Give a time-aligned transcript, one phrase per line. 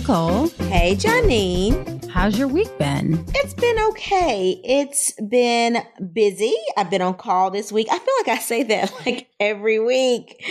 [0.00, 0.48] Nicole.
[0.70, 2.08] Hey, Janine.
[2.08, 3.22] How's your week been?
[3.34, 4.58] It's been okay.
[4.64, 6.56] It's been busy.
[6.76, 7.86] I've been on call this week.
[7.90, 10.42] I feel like I say that like every week,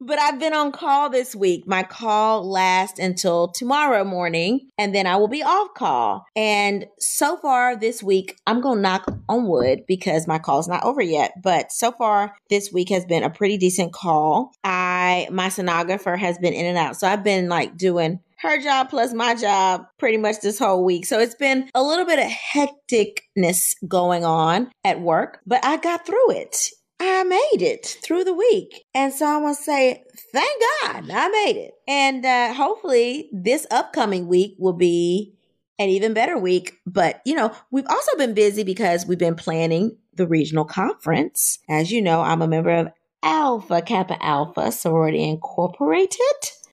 [0.00, 1.68] but I've been on call this week.
[1.68, 6.26] My call lasts until tomorrow morning, and then I will be off call.
[6.34, 10.84] And so far this week, I'm going to knock on wood because my call's not
[10.84, 11.32] over yet.
[11.42, 14.52] But so far this week has been a pretty decent call.
[14.64, 16.96] I, my sonographer has been in and out.
[16.96, 21.06] So I've been like doing her job plus my job pretty much this whole week.
[21.06, 26.06] So it's been a little bit of hecticness going on at work, but I got
[26.06, 26.56] through it.
[27.02, 28.84] I made it through the week.
[28.94, 31.72] And so I want to say, thank God I made it.
[31.88, 35.34] And uh, hopefully this upcoming week will be
[35.78, 36.76] an even better week.
[36.86, 41.58] But, you know, we've also been busy because we've been planning the regional conference.
[41.70, 42.88] As you know, I'm a member of
[43.22, 46.18] Alpha Kappa Alpha Sorority Incorporated.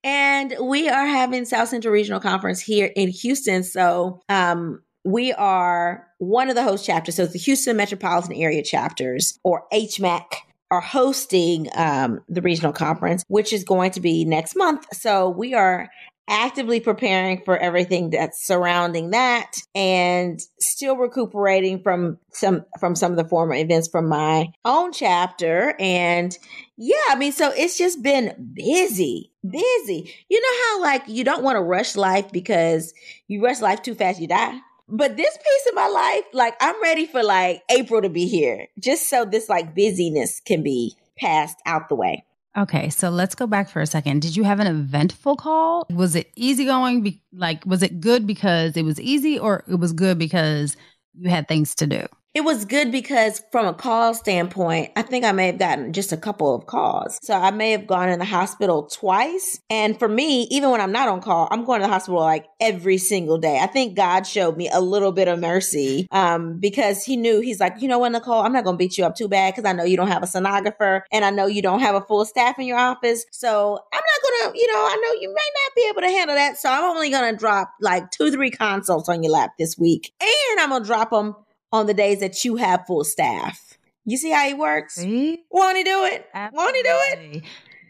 [0.07, 3.62] And we are having South Central Regional Conference here in Houston.
[3.62, 7.16] So um, we are one of the host chapters.
[7.16, 10.23] So the Houston Metropolitan Area chapters, or HMAC,
[10.72, 14.85] are hosting um, the regional conference, which is going to be next month.
[14.94, 15.90] So we are
[16.29, 23.17] actively preparing for everything that's surrounding that and still recuperating from some from some of
[23.17, 25.75] the former events from my own chapter.
[25.79, 26.38] And
[26.79, 30.13] yeah i mean so it's just been busy busy.
[30.29, 32.94] You know how like you don't want to rush life because
[33.27, 34.59] you rush life too fast you die?
[34.89, 38.67] But this piece of my life like i'm ready for like april to be here
[38.79, 42.23] just so this like busyness can be passed out the way
[42.57, 44.22] Okay, so let's go back for a second.
[44.22, 45.85] Did you have an eventful call?
[45.91, 47.03] Was it easygoing?
[47.03, 50.75] Be- like, was it good because it was easy, or it was good because
[51.13, 52.07] you had things to do?
[52.37, 56.11] It was good because from a call standpoint, I think I may have gotten just
[56.11, 57.17] a couple of calls.
[57.23, 59.59] So I may have gone in the hospital twice.
[59.71, 62.45] And for me, even when I'm not on call, I'm going to the hospital like
[62.59, 63.57] every single day.
[63.59, 67.59] I think God showed me a little bit of mercy um, because he knew he's
[67.59, 69.67] like, you know what, Nicole, I'm not going to beat you up too bad because
[69.67, 72.23] I know you don't have a sonographer and I know you don't have a full
[72.23, 73.25] staff in your office.
[73.31, 76.09] So I'm not going to, you know, I know you may not be able to
[76.15, 76.59] handle that.
[76.59, 80.13] So I'm only going to drop like two, three consults on your lap this week.
[80.21, 81.35] And I'm going to drop them
[81.72, 83.78] on the days that you have full staff.
[84.05, 84.95] You see how he works?
[84.95, 85.44] See?
[85.51, 86.25] Won't he do it?
[86.53, 87.44] Won't he do it?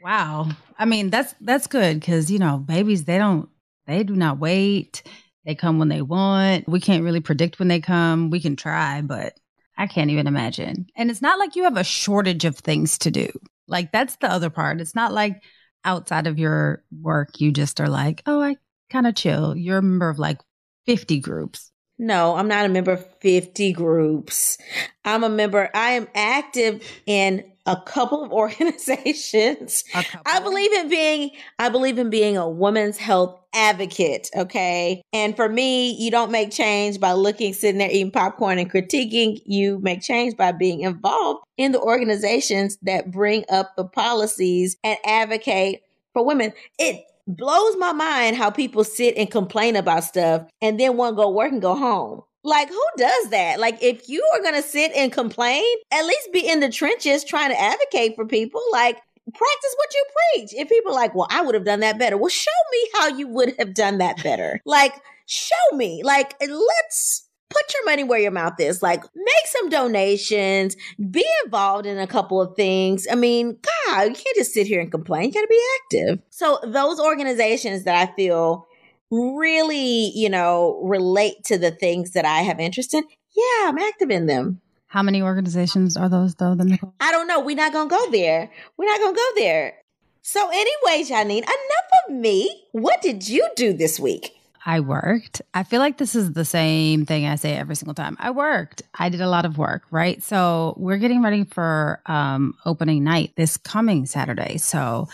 [0.03, 0.49] Wow.
[0.77, 3.49] I mean, that's that's good because you know, babies they don't
[3.85, 5.03] they do not wait.
[5.45, 6.67] They come when they want.
[6.67, 8.29] We can't really predict when they come.
[8.29, 9.33] We can try, but
[9.77, 10.87] I can't even imagine.
[10.95, 13.29] And it's not like you have a shortage of things to do.
[13.67, 14.81] Like that's the other part.
[14.81, 15.43] It's not like
[15.85, 18.57] outside of your work you just are like, "Oh, I
[18.89, 20.39] kind of chill." You're a member of like
[20.85, 21.71] 50 groups.
[21.99, 24.57] No, I'm not a member of 50 groups.
[25.03, 29.83] I'm a member, I am active in a couple of organizations.
[29.91, 30.21] Couple.
[30.25, 35.01] I believe in being I believe in being a woman's health advocate, okay?
[35.11, 39.41] And for me, you don't make change by looking sitting there eating popcorn and critiquing.
[39.45, 44.97] You make change by being involved in the organizations that bring up the policies and
[45.05, 45.81] advocate
[46.13, 46.53] for women.
[46.77, 51.17] It blows my mind how people sit and complain about stuff and then want to
[51.17, 52.21] go work and go home.
[52.43, 53.59] Like, who does that?
[53.59, 57.25] Like, if you are going to sit and complain, at least be in the trenches
[57.25, 58.61] trying to advocate for people.
[58.71, 58.95] Like,
[59.33, 60.53] practice what you preach.
[60.53, 62.15] If people like, well, I would have done that better.
[62.15, 64.61] Well, show me how you would have done that better.
[64.65, 64.93] like,
[65.25, 66.01] show me.
[66.03, 68.81] Like, let's put your money where your mouth is.
[68.81, 70.75] Like, make some donations,
[71.11, 73.07] be involved in a couple of things.
[73.09, 73.57] I mean,
[73.87, 75.25] God, you can't just sit here and complain.
[75.25, 76.19] You got to be active.
[76.29, 78.67] So, those organizations that I feel
[79.09, 83.03] really, you know, relate to the things that I have interest in,
[83.35, 84.61] yeah, I'm active in them.
[84.87, 86.55] How many organizations are those though?
[86.55, 87.41] The I don't know.
[87.41, 88.49] We're not gonna go there.
[88.77, 89.75] We're not gonna go there.
[90.21, 92.63] So, anyway, Janine, enough of me.
[92.71, 94.36] What did you do this week?
[94.67, 95.41] I worked.
[95.53, 98.17] I feel like this is the same thing I say every single time.
[98.19, 98.81] I worked.
[98.93, 100.21] I did a lot of work, right?
[100.21, 104.57] So we're getting ready for um, opening night this coming Saturday.
[104.57, 105.07] So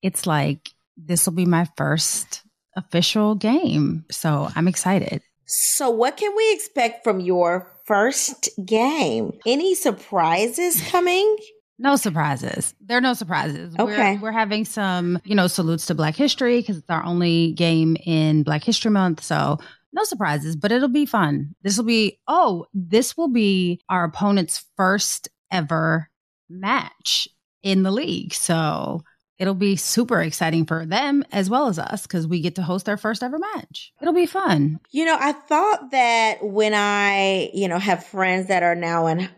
[0.00, 2.44] it's like this will be my first
[2.76, 4.06] official game.
[4.10, 5.20] So I'm excited.
[5.46, 9.38] So, what can we expect from your first game?
[9.44, 11.36] Any surprises coming?
[11.78, 12.74] No surprises.
[12.80, 13.74] There are no surprises.
[13.78, 14.14] Okay.
[14.16, 17.96] We're, we're having some, you know, salutes to Black History because it's our only game
[18.04, 19.22] in Black History Month.
[19.22, 19.58] So,
[19.92, 21.54] no surprises, but it'll be fun.
[21.62, 26.10] This will be, oh, this will be our opponent's first ever
[26.48, 27.28] match
[27.62, 28.34] in the league.
[28.34, 29.02] So,
[29.38, 32.88] it'll be super exciting for them as well as us because we get to host
[32.88, 33.92] our first ever match.
[34.00, 34.78] It'll be fun.
[34.90, 39.28] You know, I thought that when I, you know, have friends that are now in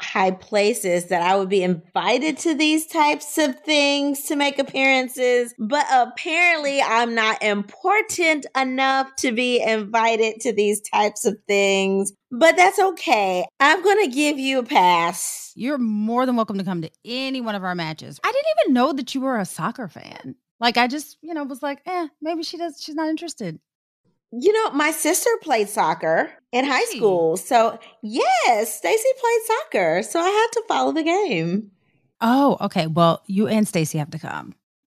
[0.00, 5.54] high places that I would be invited to these types of things to make appearances,
[5.58, 12.12] but apparently I'm not important enough to be invited to these types of things.
[12.30, 13.46] But that's okay.
[13.58, 15.52] I'm going to give you a pass.
[15.54, 18.20] You're more than welcome to come to any one of our matches.
[18.22, 20.36] I didn't even know that you were a soccer fan.
[20.60, 23.58] Like I just, you know, was like, eh, maybe she does she's not interested.
[24.30, 27.36] You know, my sister played soccer in high school.
[27.36, 30.02] So, yes, Stacy played soccer.
[30.02, 31.70] So I had to follow the game.
[32.20, 32.86] Oh, okay.
[32.86, 34.54] Well, you and Stacy have to come.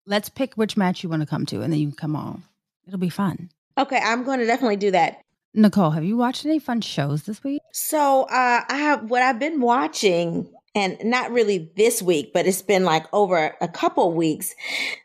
[0.06, 2.42] Let's pick which match you want to come to and then you can come on.
[2.86, 3.50] It'll be fun.
[3.78, 5.20] Okay, I'm going to definitely do that.
[5.54, 7.60] Nicole, have you watched any fun shows this week?
[7.72, 12.62] So, uh, I have what I've been watching and not really this week, but it's
[12.62, 14.54] been like over a couple weeks.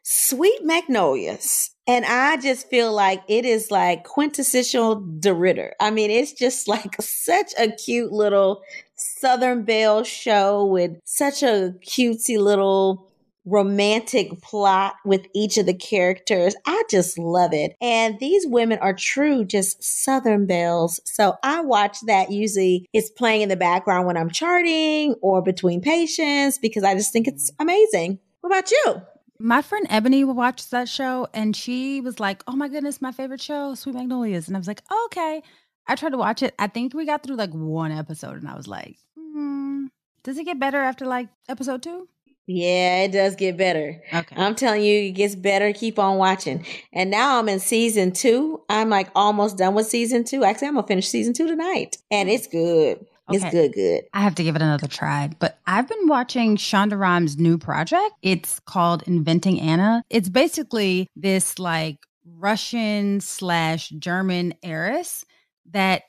[0.04, 1.72] Sweet Magnolias.
[1.88, 5.72] And I just feel like it is like quintessential DeRitter.
[5.80, 8.62] I mean, it's just like such a cute little
[8.96, 13.12] Southern Belle show with such a cutesy little
[13.46, 16.56] romantic plot with each of the characters.
[16.66, 17.76] I just love it.
[17.80, 21.00] And these women are true, just Southern belles.
[21.06, 25.82] So I watch that usually it's playing in the background when I'm charting or between
[25.82, 28.20] patients because I just think it's amazing.
[28.42, 29.02] What about you?
[29.40, 33.42] My friend Ebony watched that show and she was like, Oh my goodness, my favorite
[33.42, 34.48] show, Sweet Magnolias.
[34.48, 35.42] And I was like, oh, Okay.
[35.88, 36.56] I tried to watch it.
[36.58, 39.86] I think we got through like one episode and I was like, hmm,
[40.24, 42.08] Does it get better after like episode two?
[42.48, 44.02] Yeah, it does get better.
[44.14, 44.36] Okay.
[44.36, 45.74] I'm telling you, it gets better.
[45.74, 46.64] Keep on watching.
[46.94, 48.62] And now I'm in season two.
[48.70, 50.44] I'm like almost done with season two.
[50.44, 51.98] Actually, I'm gonna finish season two tonight.
[52.12, 53.04] And it's good.
[53.32, 54.04] It's good, good.
[54.14, 55.30] I have to give it another try.
[55.40, 58.12] But I've been watching Shonda Rhimes' new project.
[58.22, 60.04] It's called Inventing Anna.
[60.10, 65.26] It's basically this like Russian slash German heiress
[65.72, 66.04] that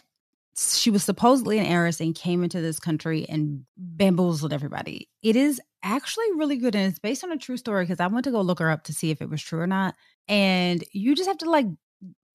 [0.58, 5.08] she was supposedly an heiress and came into this country and bamboozled everybody.
[5.22, 8.24] It is actually really good and it's based on a true story because I went
[8.24, 9.94] to go look her up to see if it was true or not.
[10.28, 11.66] And you just have to like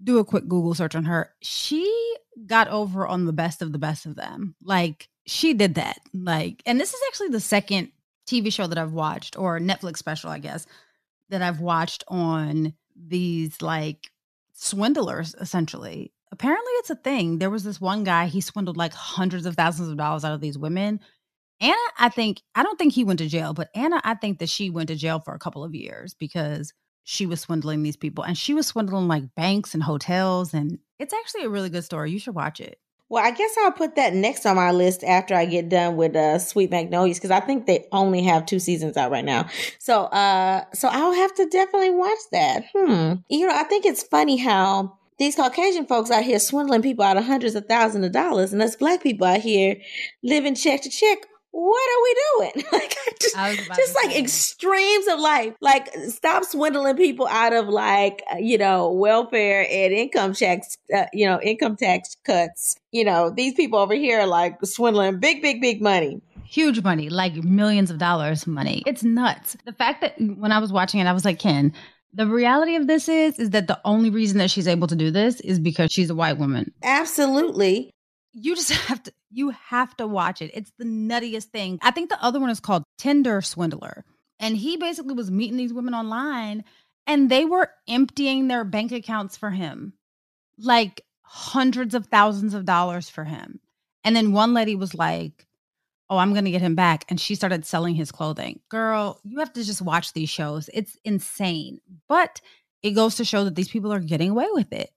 [0.04, 1.32] do a quick Google search on her.
[1.42, 2.16] She
[2.46, 4.56] got over on the best of the best of them.
[4.64, 6.00] Like she did that.
[6.14, 7.92] Like, and this is actually the second
[8.28, 10.66] TV show that I've watched or Netflix special, I guess,
[11.30, 14.12] that I've watched on these like
[14.54, 16.14] swindlers essentially.
[16.32, 17.40] Apparently it's a thing.
[17.40, 20.42] There was this one guy, he swindled like hundreds of thousands of dollars out of
[20.42, 21.00] these women.
[21.60, 24.50] Anna, I think, I don't think he went to jail, but Anna, I think that
[24.50, 28.24] she went to jail for a couple of years because she was swindling these people
[28.24, 30.54] and she was swindling like banks and hotels.
[30.54, 32.12] And it's actually a really good story.
[32.12, 32.80] You should watch it.
[33.10, 36.16] Well, I guess I'll put that next on my list after I get done with
[36.16, 39.50] uh, Sweet Magnolias because I think they only have two seasons out right now.
[39.80, 42.64] So, uh, so I'll have to definitely watch that.
[42.74, 43.16] Hmm.
[43.28, 47.18] You know, I think it's funny how these Caucasian folks out here swindling people out
[47.18, 49.76] of hundreds of thousands of dollars, and us black people out here
[50.24, 51.20] living check to check.
[51.52, 52.16] What are we
[52.54, 52.66] doing?
[52.72, 54.20] like, just, I was about just like say.
[54.20, 55.54] extremes of life.
[55.62, 61.26] Like, stop swindling people out of like, you know, welfare and income checks, uh, you
[61.26, 62.76] know, income tax cuts.
[62.92, 66.22] You know, these people over here are like swindling big, big, big money.
[66.46, 68.84] huge money, like millions of dollars money.
[68.86, 69.56] It's nuts.
[69.66, 71.74] The fact that when I was watching it, I was like, Ken,
[72.14, 75.12] the reality of this is, is that the only reason that she's able to do
[75.12, 76.74] this is because she's a white woman.
[76.84, 77.92] Absolutely.
[78.34, 80.52] You just have to, you have to watch it.
[80.54, 81.80] It's the nuttiest thing.
[81.82, 84.04] I think the other one is called Tinder Swindler.
[84.40, 86.64] And he basically was meeting these women online
[87.08, 89.94] and they were emptying their bank accounts for him
[90.58, 93.60] like hundreds of thousands of dollars for him.
[94.04, 95.48] And then one lady was like,
[96.10, 97.06] Oh, I'm going to get him back.
[97.08, 98.60] And she started selling his clothing.
[98.68, 100.70] Girl, you have to just watch these shows.
[100.74, 101.80] It's insane.
[102.10, 102.42] But
[102.84, 104.92] it goes to show that these people are getting away with it.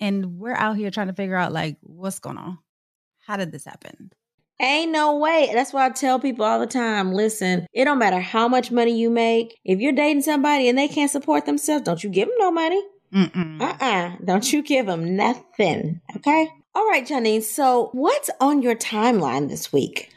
[0.00, 2.58] And we're out here trying to figure out, like, what's going on?
[3.26, 4.12] How did this happen?
[4.60, 5.50] Ain't no way.
[5.52, 8.96] That's why I tell people all the time listen, it don't matter how much money
[8.96, 9.58] you make.
[9.64, 12.82] If you're dating somebody and they can't support themselves, don't you give them no money.
[13.12, 13.60] Mm-mm.
[13.60, 14.16] Uh-uh.
[14.24, 16.00] Don't you give them nothing.
[16.16, 16.48] Okay?
[16.74, 17.42] All right, Janine.
[17.42, 20.10] So what's on your timeline this week?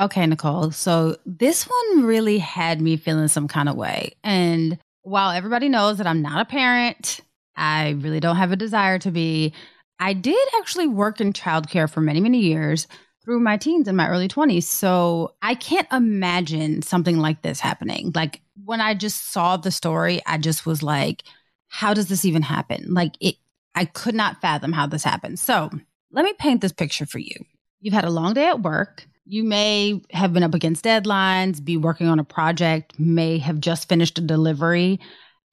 [0.00, 0.70] Okay, Nicole.
[0.72, 4.16] So this one really had me feeling some kind of way.
[4.24, 7.20] And while everybody knows that I'm not a parent,
[7.56, 9.52] I really don't have a desire to be.
[9.98, 12.86] I did actually work in childcare for many, many years
[13.24, 14.64] through my teens and my early 20s.
[14.64, 18.12] So I can't imagine something like this happening.
[18.14, 21.24] Like when I just saw the story, I just was like,
[21.68, 22.92] how does this even happen?
[22.92, 23.36] Like it,
[23.74, 25.38] I could not fathom how this happened.
[25.38, 25.70] So
[26.12, 27.34] let me paint this picture for you.
[27.80, 29.06] You've had a long day at work.
[29.26, 33.88] You may have been up against deadlines, be working on a project, may have just
[33.88, 35.00] finished a delivery,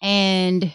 [0.01, 0.73] and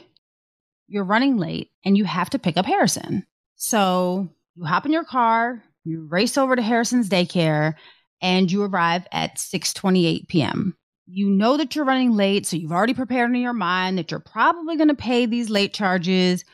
[0.88, 3.26] you're running late and you have to pick up Harrison.
[3.56, 7.74] So you hop in your car, you race over to Harrison's daycare,
[8.20, 10.76] and you arrive at 6:28 p.m.
[11.06, 14.20] You know that you're running late, so you've already prepared in your mind that you're
[14.20, 16.44] probably going to pay these late charges,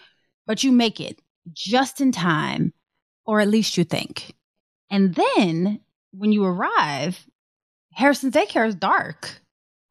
[0.47, 1.21] but you make it
[1.53, 2.73] just in time,
[3.25, 4.35] or at least you think.
[4.91, 5.81] And then
[6.13, 7.27] when you arrive,
[7.93, 9.41] Harrison's daycare is dark.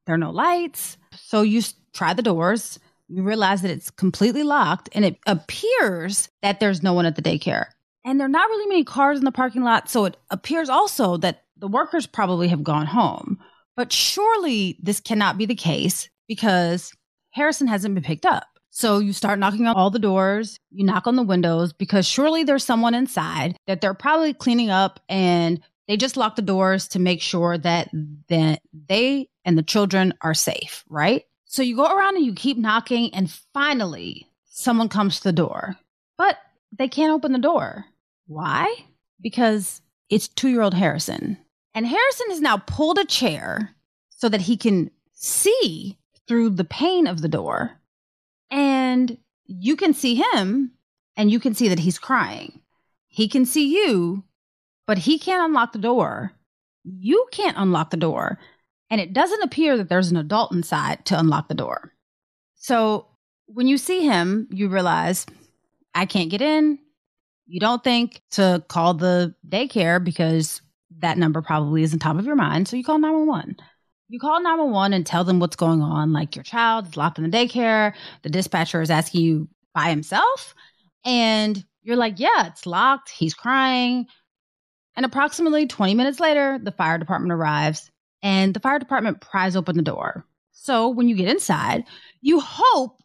[0.06, 0.98] There are no lights.
[1.16, 1.62] So you
[1.94, 2.80] try the doors.
[3.12, 7.22] You realize that it's completely locked and it appears that there's no one at the
[7.22, 7.66] daycare.
[8.06, 9.90] And there are not really many cars in the parking lot.
[9.90, 13.38] So it appears also that the workers probably have gone home.
[13.76, 16.92] But surely this cannot be the case because
[17.32, 18.46] Harrison hasn't been picked up.
[18.72, 22.44] So you start knocking on all the doors, you knock on the windows because surely
[22.44, 27.00] there's someone inside that they're probably cleaning up and they just lock the doors to
[27.00, 27.90] make sure that
[28.30, 31.24] that they and the children are safe, right?
[31.52, 35.76] So you go around and you keep knocking and finally someone comes to the door.
[36.18, 36.38] But
[36.72, 37.84] they can't open the door.
[38.26, 38.74] Why?
[39.22, 41.38] Because it's 2-year-old Harrison.
[41.74, 43.76] And Harrison has now pulled a chair
[44.12, 47.72] so that he can see through the pane of the door.
[48.50, 50.72] And you can see him
[51.18, 52.62] and you can see that he's crying.
[53.08, 54.24] He can see you
[54.88, 56.32] but he can't unlock the door.
[56.86, 58.40] You can't unlock the door.
[58.92, 61.94] And it doesn't appear that there's an adult inside to unlock the door.
[62.56, 63.08] So
[63.48, 65.26] when you see him, you realize,
[65.96, 66.78] I can't get in.
[67.48, 70.62] You don't think to call the daycare because
[71.00, 72.68] that number probably isn't top of your mind.
[72.68, 73.56] So you call 911.
[74.10, 76.12] You call 911 and tell them what's going on.
[76.12, 77.94] Like your child is locked in the daycare.
[78.24, 80.54] The dispatcher is asking you by himself.
[81.06, 83.10] And you're like, yeah, it's locked.
[83.10, 84.06] He's crying.
[84.98, 87.91] And approximately 20 minutes later, the fire department arrives
[88.24, 90.26] and the fire department pries open the door.
[90.52, 91.86] So when you get inside,
[92.22, 92.98] you hope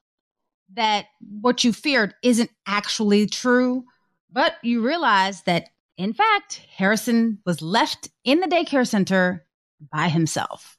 [0.74, 1.06] that
[1.40, 3.84] what you feared isn't actually true,
[4.30, 9.46] but you realize that in fact, Harrison was left in the daycare center
[9.90, 10.76] by himself.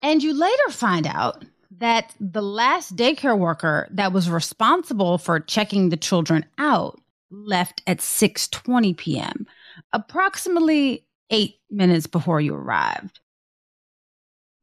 [0.00, 1.44] And you later find out
[1.78, 7.98] that the last daycare worker that was responsible for checking the children out left at
[7.98, 9.46] 6:20 p.m
[9.92, 13.20] approximately eight minutes before you arrived.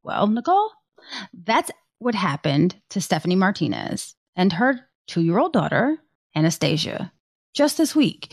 [0.02, 0.70] Well, Nicole,
[1.32, 5.98] that's what happened to Stephanie Martinez and her two year old daughter,
[6.34, 7.12] Anastasia,
[7.54, 8.32] just this week.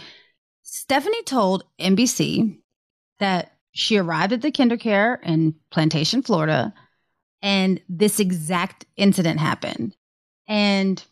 [0.62, 2.60] Stephanie told NBC
[3.20, 6.74] that she arrived at the KinderCare in Plantation, Florida,
[7.42, 9.96] and this exact incident happened.
[10.48, 11.04] And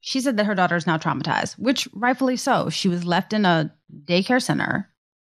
[0.00, 2.70] she said that her daughter is now traumatized, which rightfully so.
[2.70, 3.72] She was left in a
[4.04, 4.88] daycare center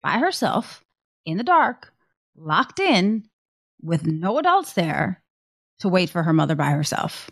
[0.02, 0.84] by herself
[1.26, 1.94] in the dark,
[2.36, 3.30] locked in
[3.86, 5.22] with no adults there
[5.80, 7.30] to wait for her mother by herself.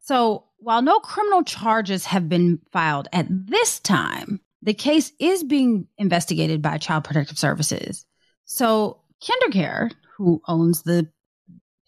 [0.00, 5.86] So, while no criminal charges have been filed at this time, the case is being
[5.98, 8.06] investigated by Child Protective Services.
[8.44, 11.08] So, KinderCare, who owns the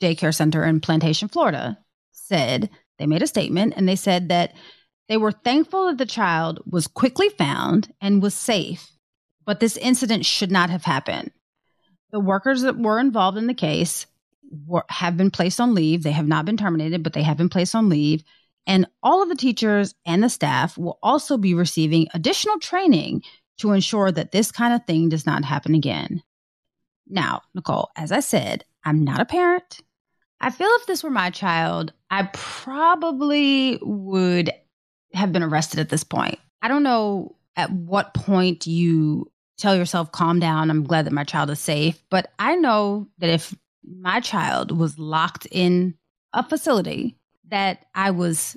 [0.02, 1.78] daycare center in Plantation, Florida,
[2.12, 4.54] said they made a statement and they said that
[5.08, 8.90] they were thankful that the child was quickly found and was safe
[9.48, 11.30] but this incident should not have happened.
[12.12, 14.04] The workers that were involved in the case
[14.66, 16.02] were, have been placed on leave.
[16.02, 18.22] They have not been terminated, but they have been placed on leave.
[18.66, 23.22] And all of the teachers and the staff will also be receiving additional training
[23.58, 26.22] to ensure that this kind of thing does not happen again.
[27.08, 29.80] Now, Nicole, as I said, I'm not a parent.
[30.40, 34.52] I feel if this were my child, I probably would
[35.14, 36.38] have been arrested at this point.
[36.62, 40.70] I don't know at what point you tell yourself, calm down.
[40.70, 42.00] I'm glad that my child is safe.
[42.10, 45.94] But I know that if my child was locked in
[46.32, 47.16] a facility
[47.48, 48.56] that I was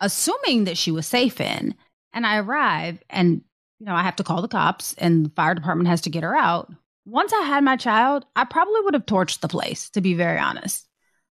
[0.00, 1.74] assuming that she was safe in,
[2.12, 3.42] and I arrive and
[3.84, 6.22] you know, I have to call the cops and the fire department has to get
[6.22, 6.72] her out.
[7.04, 10.38] Once I had my child, I probably would have torched the place, to be very
[10.38, 10.88] honest.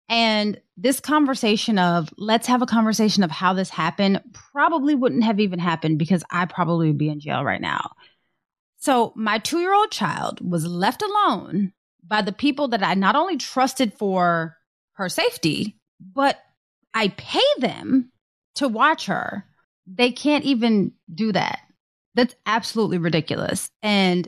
[0.10, 5.40] And this conversation of let's have a conversation of how this happened probably wouldn't have
[5.40, 7.94] even happened because I probably would be in jail right now.
[8.78, 11.74] So, my two year old child was left alone
[12.08, 14.56] by the people that I not only trusted for
[14.94, 16.40] her safety, but
[16.94, 18.12] I pay them
[18.56, 19.46] to watch her.
[19.88, 21.60] They can't even do that.
[22.16, 23.70] That's absolutely ridiculous.
[23.84, 24.28] And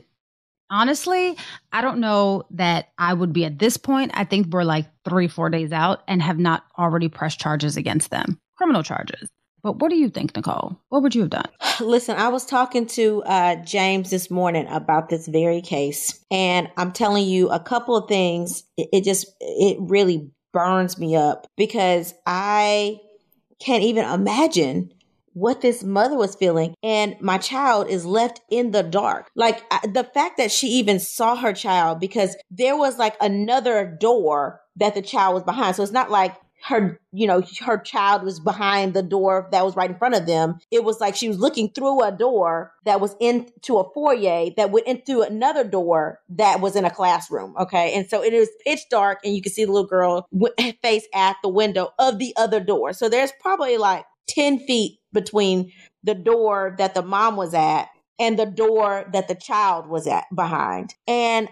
[0.70, 1.36] honestly,
[1.72, 4.10] I don't know that I would be at this point.
[4.14, 8.10] I think we're like three, four days out and have not already pressed charges against
[8.10, 9.30] them, criminal charges.
[9.62, 10.78] But what do you think, Nicole?
[10.88, 11.48] What would you have done?
[11.80, 16.92] Listen, I was talking to uh, James this morning about this very case, and I'm
[16.92, 18.64] telling you a couple of things.
[18.76, 23.00] It, it just, it really burns me up because I
[23.60, 24.92] can't even imagine
[25.34, 29.62] what this mother was feeling and my child is left in the dark like
[29.92, 34.94] the fact that she even saw her child because there was like another door that
[34.94, 36.34] the child was behind so it's not like
[36.64, 40.26] her you know her child was behind the door that was right in front of
[40.26, 40.58] them.
[40.70, 44.70] It was like she was looking through a door that was into a foyer that
[44.70, 47.94] went into another door that was in a classroom okay?
[47.94, 50.28] And so it was pitch dark and you could see the little girl
[50.82, 52.92] face at the window of the other door.
[52.92, 55.72] So there's probably like 10 feet between
[56.02, 57.88] the door that the mom was at
[58.18, 60.94] and the door that the child was at behind.
[61.06, 61.48] And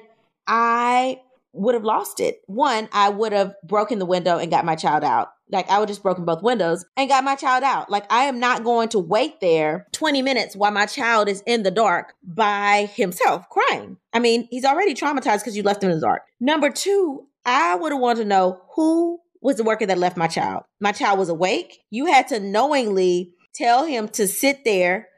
[0.46, 1.20] I
[1.56, 2.40] would have lost it.
[2.46, 5.28] One, I would have broken the window and got my child out.
[5.50, 7.90] Like I would just broken both windows and got my child out.
[7.90, 11.62] Like I am not going to wait there 20 minutes while my child is in
[11.62, 13.96] the dark by himself crying.
[14.12, 16.22] I mean, he's already traumatized because you left him in the dark.
[16.40, 20.26] Number two, I would have wanted to know who was the worker that left my
[20.26, 20.64] child.
[20.80, 21.78] My child was awake.
[21.90, 25.08] You had to knowingly tell him to sit there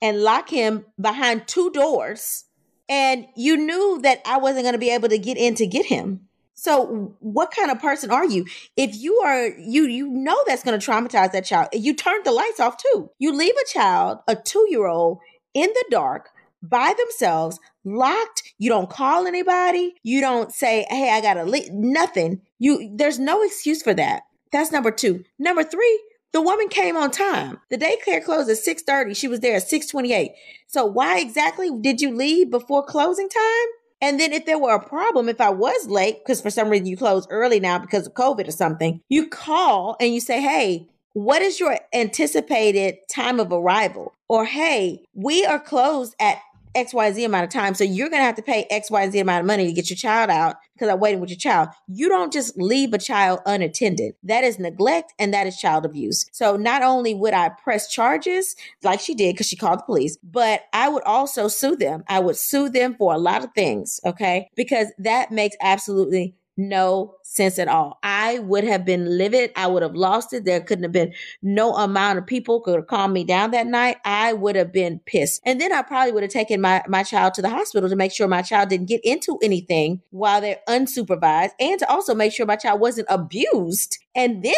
[0.00, 2.44] and lock him behind two doors.
[2.88, 5.86] And you knew that I wasn't going to be able to get in to get
[5.86, 6.28] him.
[6.54, 8.46] So what kind of person are you?
[8.76, 11.68] If you are you you know that's going to traumatize that child.
[11.72, 13.10] You turn the lights off too.
[13.18, 15.18] You leave a child, a 2-year-old
[15.54, 16.30] in the dark
[16.62, 18.42] by themselves, locked.
[18.58, 19.94] You don't call anybody.
[20.04, 22.42] You don't say, "Hey, I got to leave." Nothing.
[22.60, 24.22] You there's no excuse for that.
[24.52, 25.24] That's number 2.
[25.38, 26.00] Number 3,
[26.32, 27.60] the woman came on time.
[27.70, 29.14] The daycare closed at 6:30.
[29.14, 30.32] She was there at 6:28.
[30.66, 33.68] So why exactly did you leave before closing time?
[34.00, 36.86] And then if there were a problem, if I was late, because for some reason
[36.86, 40.88] you close early now because of COVID or something, you call and you say, Hey,
[41.12, 44.12] what is your anticipated time of arrival?
[44.28, 46.38] Or, Hey, we are closed at
[46.74, 47.74] XYZ amount of time.
[47.74, 50.30] So you're going to have to pay XYZ amount of money to get your child
[50.30, 51.68] out because I'm waiting with your child.
[51.86, 54.14] You don't just leave a child unattended.
[54.22, 56.26] That is neglect and that is child abuse.
[56.32, 60.16] So not only would I press charges like she did because she called the police,
[60.22, 62.04] but I would also sue them.
[62.08, 64.00] I would sue them for a lot of things.
[64.04, 64.48] Okay.
[64.56, 67.98] Because that makes absolutely no sense at all.
[68.02, 69.52] I would have been livid.
[69.56, 70.44] I would have lost it.
[70.44, 73.96] There couldn't have been no amount of people could have calmed me down that night.
[74.04, 75.40] I would have been pissed.
[75.44, 78.12] And then I probably would have taken my, my child to the hospital to make
[78.12, 82.46] sure my child didn't get into anything while they're unsupervised and to also make sure
[82.46, 84.54] my child wasn't abused and then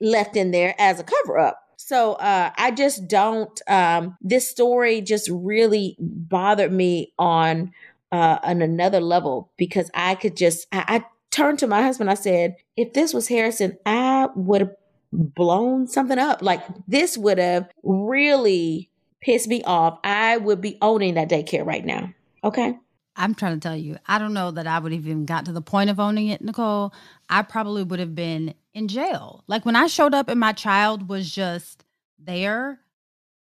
[0.00, 1.60] left in there as a cover up.
[1.76, 3.60] So uh, I just don't.
[3.68, 7.72] Um, this story just really bothered me on
[8.10, 12.10] uh, on another level because I could just I, I turned to my husband.
[12.10, 14.74] I said, if this was Harrison, I would have
[15.12, 16.42] blown something up.
[16.42, 18.88] Like this would have really
[19.20, 19.98] pissed me off.
[20.04, 22.12] I would be owning that daycare right now.
[22.44, 22.78] Okay.
[23.16, 25.62] I'm trying to tell you, I don't know that I would even got to the
[25.62, 26.92] point of owning it, Nicole.
[27.28, 29.44] I probably would have been in jail.
[29.46, 31.84] Like when I showed up and my child was just
[32.18, 32.80] there,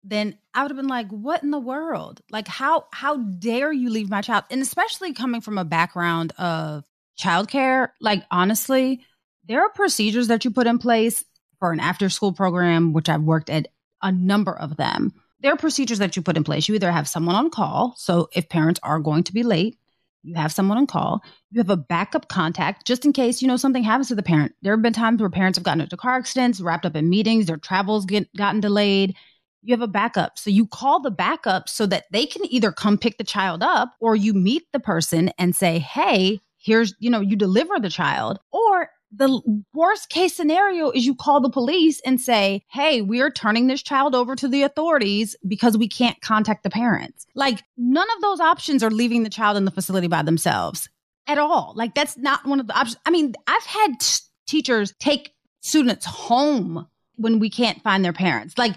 [0.04, 2.22] then I would have been like, what in the world?
[2.30, 4.44] Like how how dare you leave my child?
[4.50, 6.86] And especially coming from a background of
[7.20, 9.06] childcare, like honestly,
[9.48, 11.24] there are procedures that you put in place
[11.60, 13.68] for an after school program, which I've worked at
[14.02, 15.14] a number of them.
[15.42, 16.68] There are procedures that you put in place.
[16.68, 17.96] You either have someone on call.
[17.98, 19.78] So if parents are going to be late,
[20.24, 21.22] you have someone on call.
[21.52, 24.54] You have a backup contact just in case, you know, something happens to the parent.
[24.62, 27.46] There have been times where parents have gotten into car accidents, wrapped up in meetings,
[27.46, 29.16] their travels get gotten delayed.
[29.64, 30.40] You have a backup.
[30.40, 33.94] So you call the backup so that they can either come pick the child up
[34.00, 38.40] or you meet the person and say, hey, here's, you know, you deliver the child,
[38.52, 43.30] or the worst case scenario is you call the police and say, Hey, we are
[43.30, 47.28] turning this child over to the authorities because we can't contact the parents.
[47.36, 50.90] Like, none of those options are leaving the child in the facility by themselves
[51.28, 51.74] at all.
[51.76, 52.98] Like, that's not one of the options.
[53.06, 58.58] I mean, I've had t- teachers take students home when we can't find their parents.
[58.58, 58.76] Like,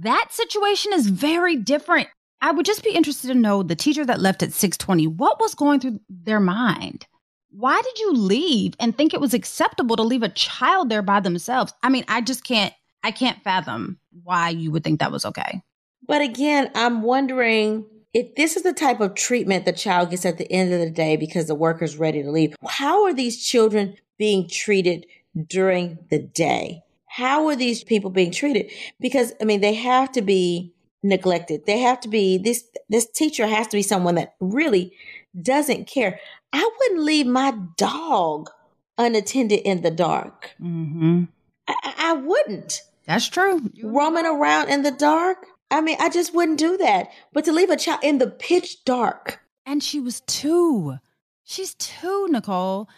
[0.00, 2.08] that situation is very different.
[2.42, 5.54] I would just be interested to know the teacher that left at 620, what was
[5.54, 7.06] going through their mind?
[7.50, 11.20] Why did you leave and think it was acceptable to leave a child there by
[11.20, 11.72] themselves?
[11.82, 15.62] I mean, I just can't I can't fathom why you would think that was okay.
[16.06, 20.38] But again, I'm wondering if this is the type of treatment the child gets at
[20.38, 22.54] the end of the day because the worker's ready to leave.
[22.66, 25.06] How are these children being treated
[25.46, 26.82] during the day?
[27.06, 28.70] How are these people being treated?
[29.00, 31.66] Because I mean, they have to be neglected.
[31.66, 34.92] They have to be this this teacher has to be someone that really
[35.40, 36.18] doesn't care.
[36.52, 38.50] I wouldn't leave my dog
[38.98, 40.50] unattended in the dark.
[40.60, 41.24] Mm-hmm.
[41.68, 42.82] I, I wouldn't.
[43.06, 43.70] That's true.
[43.82, 45.46] Roaming around in the dark.
[45.70, 47.08] I mean, I just wouldn't do that.
[47.32, 49.40] But to leave a child in the pitch dark.
[49.66, 50.96] And she was two.
[51.44, 52.88] She's two, Nicole.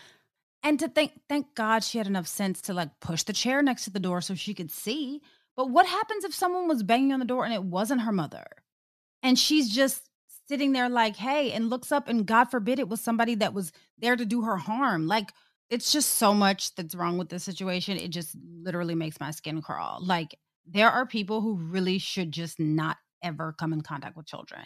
[0.62, 3.84] And to think, thank God she had enough sense to like push the chair next
[3.84, 5.20] to the door so she could see.
[5.56, 8.46] But what happens if someone was banging on the door and it wasn't her mother?
[9.22, 10.08] And she's just
[10.48, 13.72] sitting there like, hey, and looks up and God forbid it was somebody that was
[13.98, 15.06] there to do her harm.
[15.06, 15.32] Like,
[15.70, 17.96] it's just so much that's wrong with this situation.
[17.96, 19.98] It just literally makes my skin crawl.
[20.04, 24.62] Like, there are people who really should just not ever come in contact with children.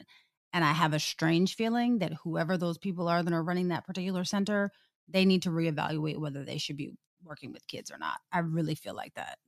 [0.52, 3.86] And I have a strange feeling that whoever those people are that are running that
[3.86, 4.70] particular center,
[5.08, 8.18] they need to reevaluate whether they should be working with kids or not.
[8.32, 9.38] I really feel like that.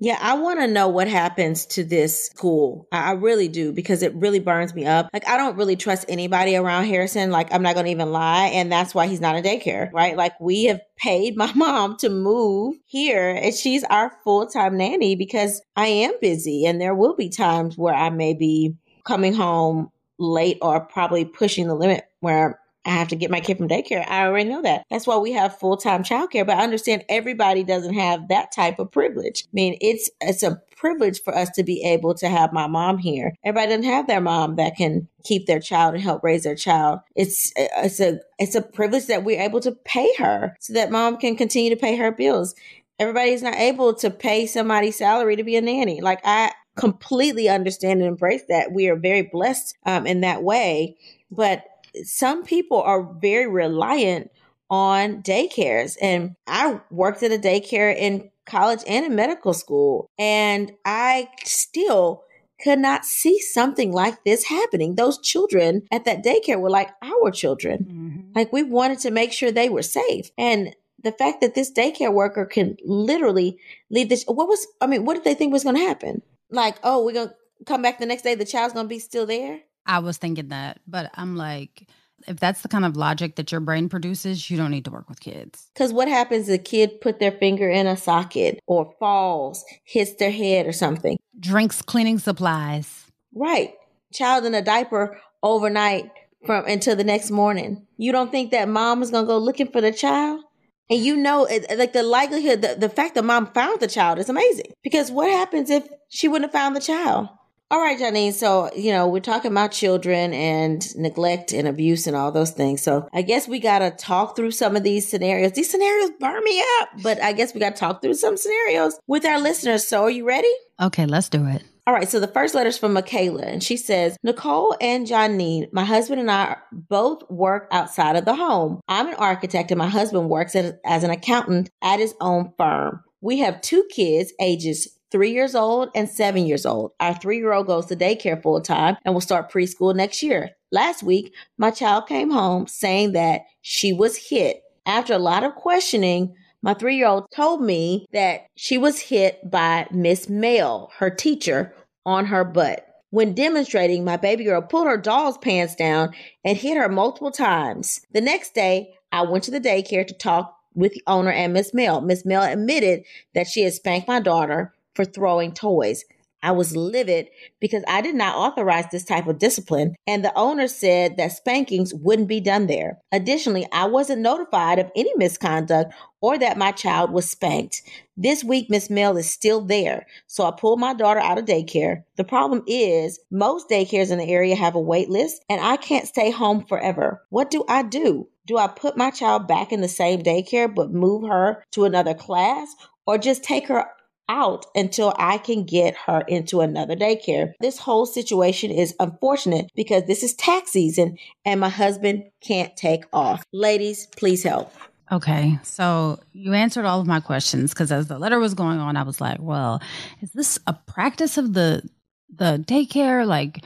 [0.00, 2.86] Yeah, I want to know what happens to this school.
[2.92, 5.10] I really do because it really burns me up.
[5.12, 7.32] Like, I don't really trust anybody around Harrison.
[7.32, 8.46] Like, I'm not going to even lie.
[8.46, 10.16] And that's why he's not in daycare, right?
[10.16, 15.16] Like, we have paid my mom to move here and she's our full time nanny
[15.16, 19.90] because I am busy and there will be times where I may be coming home
[20.18, 24.08] late or probably pushing the limit where I have to get my kid from daycare.
[24.08, 24.84] I already know that.
[24.90, 26.46] That's why we have full time childcare.
[26.46, 29.44] But I understand everybody doesn't have that type of privilege.
[29.44, 32.98] I mean, it's it's a privilege for us to be able to have my mom
[32.98, 33.34] here.
[33.44, 37.00] Everybody doesn't have their mom that can keep their child and help raise their child.
[37.14, 41.18] It's it's a it's a privilege that we're able to pay her so that mom
[41.18, 42.54] can continue to pay her bills.
[42.98, 46.00] Everybody's not able to pay somebody's salary to be a nanny.
[46.00, 48.72] Like I completely understand and embrace that.
[48.72, 50.96] We are very blessed um, in that way,
[51.30, 51.64] but
[52.04, 54.30] some people are very reliant
[54.70, 55.96] on daycares.
[56.00, 62.24] And I worked at a daycare in college and in medical school, and I still
[62.60, 64.94] could not see something like this happening.
[64.94, 67.84] Those children at that daycare were like our children.
[67.84, 68.32] Mm-hmm.
[68.34, 70.30] Like we wanted to make sure they were safe.
[70.36, 73.58] And the fact that this daycare worker can literally
[73.90, 76.22] leave this, what was, I mean, what did they think was going to happen?
[76.50, 78.98] Like, oh, we're going to come back the next day, the child's going to be
[78.98, 79.60] still there?
[79.88, 81.88] I was thinking that, but I'm like,
[82.26, 85.08] if that's the kind of logic that your brain produces, you don't need to work
[85.08, 85.70] with kids.
[85.72, 86.46] Because what happens?
[86.46, 91.18] The kid put their finger in a socket or falls, hits their head or something.
[91.40, 93.06] Drinks cleaning supplies.
[93.34, 93.74] Right.
[94.12, 96.10] Child in a diaper overnight
[96.44, 97.86] from until the next morning.
[97.96, 100.44] You don't think that mom is gonna go looking for the child?
[100.90, 101.46] And you know,
[101.76, 104.72] like the likelihood, the, the fact that mom found the child is amazing.
[104.82, 107.28] Because what happens if she wouldn't have found the child?
[107.70, 108.32] All right, Janine.
[108.32, 112.80] So, you know, we're talking about children and neglect and abuse and all those things.
[112.82, 115.52] So I guess we got to talk through some of these scenarios.
[115.52, 118.98] These scenarios burn me up, but I guess we got to talk through some scenarios
[119.06, 119.86] with our listeners.
[119.86, 120.52] So are you ready?
[120.80, 121.62] Okay, let's do it.
[121.86, 125.72] All right, so the first letter is from Michaela, and she says, Nicole and Janine,
[125.72, 128.82] my husband and I both work outside of the home.
[128.88, 133.02] I'm an architect, and my husband works as, as an accountant at his own firm.
[133.22, 136.92] We have two kids, ages three years old and seven years old.
[137.00, 140.50] Our three year old goes to daycare full time and will start preschool next year.
[140.70, 144.62] Last week, my child came home saying that she was hit.
[144.86, 149.50] After a lot of questioning, my three year old told me that she was hit
[149.50, 152.84] by Miss Mel, her teacher, on her butt.
[153.10, 158.02] When demonstrating, my baby girl pulled her doll's pants down and hit her multiple times.
[158.12, 161.72] The next day, I went to the daycare to talk with the owner and Miss
[161.72, 162.00] Mel.
[162.02, 166.04] Miss Mel admitted that she had spanked my daughter for throwing toys.
[166.42, 167.28] I was livid
[167.60, 171.94] because I did not authorize this type of discipline, and the owner said that spankings
[171.94, 172.98] wouldn't be done there.
[173.12, 177.82] Additionally, I wasn't notified of any misconduct or that my child was spanked.
[178.16, 182.02] This week, Miss Mel is still there, so I pulled my daughter out of daycare.
[182.16, 186.08] The problem is, most daycares in the area have a wait list, and I can't
[186.08, 187.22] stay home forever.
[187.30, 188.26] What do I do?
[188.46, 192.14] Do I put my child back in the same daycare but move her to another
[192.14, 192.74] class
[193.06, 193.86] or just take her
[194.28, 197.52] out until I can get her into another daycare.
[197.60, 203.04] This whole situation is unfortunate because this is tax season and my husband can't take
[203.12, 203.44] off.
[203.52, 204.72] Ladies, please help.
[205.10, 208.96] Okay, so you answered all of my questions because as the letter was going on,
[208.96, 209.80] I was like, "Well,
[210.20, 211.82] is this a practice of the
[212.28, 213.64] the daycare?" Like,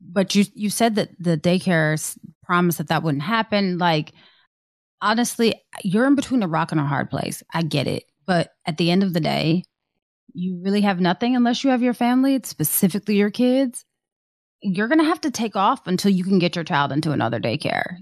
[0.00, 3.76] but you you said that the daycare promised that that wouldn't happen.
[3.76, 4.12] Like,
[5.02, 7.42] honestly, you're in between a rock and a hard place.
[7.52, 9.64] I get it, but at the end of the day,
[10.34, 13.84] you really have nothing unless you have your family, it's specifically your kids.
[14.62, 17.40] You're going to have to take off until you can get your child into another
[17.40, 17.96] daycare.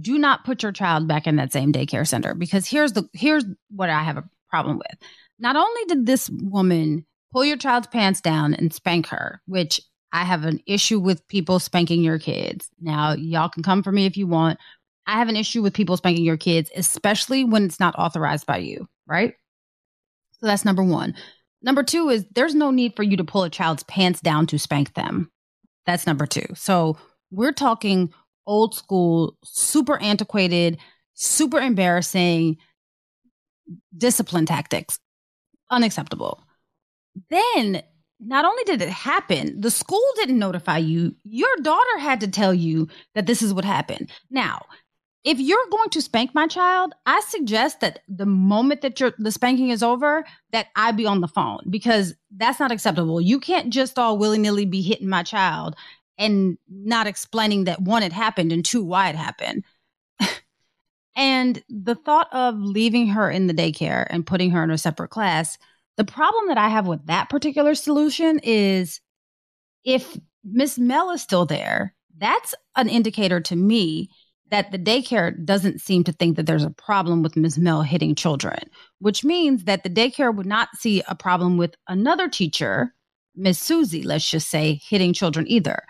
[0.00, 3.44] Do not put your child back in that same daycare center because here's the here's
[3.70, 4.98] what I have a problem with.
[5.38, 9.80] Not only did this woman pull your child's pants down and spank her, which
[10.12, 12.68] I have an issue with people spanking your kids.
[12.80, 14.58] Now, y'all can come for me if you want.
[15.06, 18.58] I have an issue with people spanking your kids, especially when it's not authorized by
[18.58, 19.34] you, right?
[20.38, 21.14] So that's number one.
[21.62, 24.58] Number two is there's no need for you to pull a child's pants down to
[24.58, 25.30] spank them.
[25.86, 26.46] That's number two.
[26.54, 26.96] So
[27.30, 28.12] we're talking
[28.46, 30.78] old school, super antiquated,
[31.14, 32.56] super embarrassing
[33.96, 34.98] discipline tactics.
[35.70, 36.42] Unacceptable.
[37.30, 37.82] Then
[38.20, 41.14] not only did it happen, the school didn't notify you.
[41.24, 44.10] Your daughter had to tell you that this is what happened.
[44.30, 44.66] Now,
[45.24, 49.68] if you're going to spank my child, I suggest that the moment that the spanking
[49.68, 53.20] is over, that I be on the phone because that's not acceptable.
[53.20, 55.76] You can't just all willy nilly be hitting my child
[56.18, 59.64] and not explaining that one, it happened, and two, why it happened.
[61.16, 65.08] and the thought of leaving her in the daycare and putting her in a separate
[65.08, 65.56] class,
[65.96, 69.00] the problem that I have with that particular solution is
[69.84, 74.10] if Miss Mel is still there, that's an indicator to me
[74.52, 77.58] that the daycare doesn't seem to think that there's a problem with Ms.
[77.58, 78.58] Mel hitting children,
[78.98, 82.94] which means that the daycare would not see a problem with another teacher,
[83.34, 85.82] Miss Susie, let's just say, hitting children either.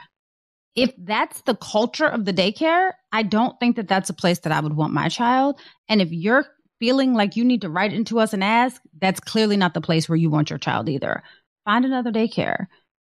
[0.77, 4.53] If that's the culture of the daycare, I don't think that that's a place that
[4.53, 5.59] I would want my child.
[5.89, 6.47] And if you're
[6.79, 10.09] feeling like you need to write into us and ask, that's clearly not the place
[10.09, 11.25] where you want your child either.
[11.65, 12.67] Find another daycare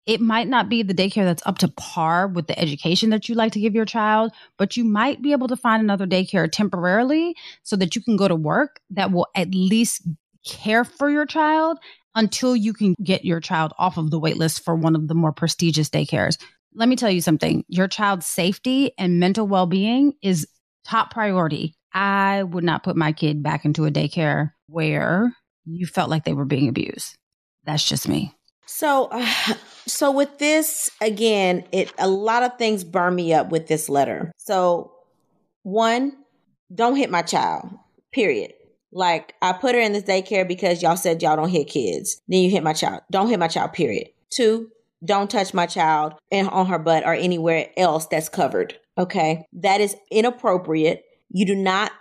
[0.06, 3.36] it might not be the daycare that's up to par with the education that you
[3.36, 7.36] like to give your child, but you might be able to find another daycare temporarily
[7.64, 10.02] so that you can go to work that will at least
[10.46, 11.78] care for your child
[12.16, 15.14] until you can get your child off of the wait list for one of the
[15.14, 16.38] more prestigious daycares.
[16.74, 20.48] Let me tell you something your child's safety and mental well being is
[20.84, 21.76] top priority.
[21.94, 25.36] I would not put my kid back into a daycare where
[25.66, 27.18] you felt like they were being abused.
[27.66, 28.34] That's just me.
[28.66, 29.54] So, uh,
[29.86, 34.32] so with this again, it a lot of things burn me up with this letter.
[34.38, 34.92] So,
[35.64, 36.14] one,
[36.74, 37.70] don't hit my child.
[38.12, 38.54] Period.
[38.92, 42.22] Like I put her in this daycare because y'all said y'all don't hit kids.
[42.28, 43.02] Then you hit my child.
[43.10, 43.74] Don't hit my child.
[43.74, 44.10] Period.
[44.30, 44.70] Two,
[45.04, 48.78] don't touch my child and on her butt or anywhere else that's covered.
[48.98, 51.04] Okay, that is inappropriate.
[51.30, 51.92] You do not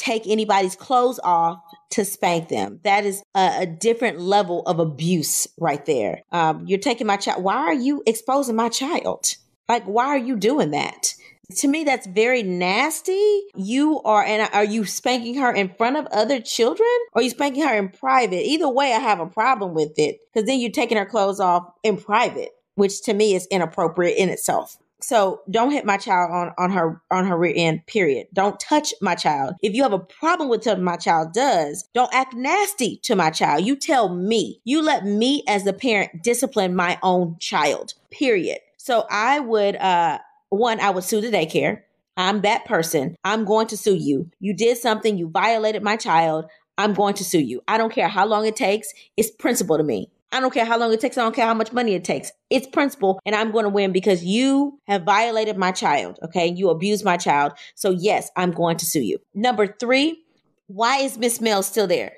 [0.00, 2.80] take anybody's clothes off to spank them.
[2.84, 6.22] That is a, a different level of abuse right there.
[6.32, 7.44] Um, you're taking my child.
[7.44, 9.34] Why are you exposing my child?
[9.68, 11.14] Like, why are you doing that?
[11.58, 13.42] To me, that's very nasty.
[13.56, 17.64] You are, and are you spanking her in front of other children or you spanking
[17.64, 18.46] her in private?
[18.46, 21.70] Either way, I have a problem with it because then you're taking her clothes off
[21.82, 24.78] in private, which to me is inappropriate in itself.
[25.02, 28.28] So don't hit my child on, on her on her rear end, period.
[28.32, 29.54] Don't touch my child.
[29.62, 33.30] If you have a problem with what my child does, don't act nasty to my
[33.30, 33.64] child.
[33.64, 34.60] You tell me.
[34.64, 37.94] You let me as the parent discipline my own child.
[38.10, 38.58] Period.
[38.76, 40.18] So I would uh
[40.50, 41.82] one, I would sue the daycare.
[42.16, 43.16] I'm that person.
[43.24, 44.30] I'm going to sue you.
[44.40, 46.46] You did something, you violated my child.
[46.76, 47.62] I'm going to sue you.
[47.68, 48.92] I don't care how long it takes.
[49.16, 50.10] It's principle to me.
[50.32, 51.18] I don't care how long it takes.
[51.18, 52.30] I don't care how much money it takes.
[52.50, 56.18] It's principle and I'm going to win because you have violated my child.
[56.22, 56.46] Okay.
[56.46, 57.52] You abused my child.
[57.74, 59.18] So yes, I'm going to sue you.
[59.34, 60.22] Number three,
[60.66, 62.12] why is Miss Mel still there?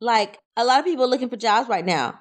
[0.00, 2.18] Like a lot of people are looking for jobs right now.